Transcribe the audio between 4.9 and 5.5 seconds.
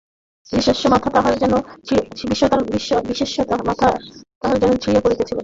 পড়িতেছিল।